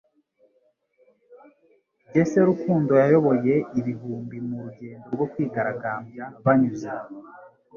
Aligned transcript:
Jesse 2.11 2.39
Rukundo 2.49 2.91
yayoboye 3.01 3.55
ibihumbi 3.79 4.37
mu 4.47 4.57
rugendo 4.63 5.05
rwo 5.15 5.25
kwigaragambya 5.31 6.23
banyuze 6.45 6.89